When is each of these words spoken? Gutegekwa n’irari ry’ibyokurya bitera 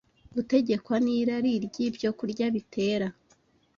Gutegekwa 0.33 0.95
n’irari 1.05 1.53
ry’ibyokurya 1.65 2.45
bitera 2.55 3.07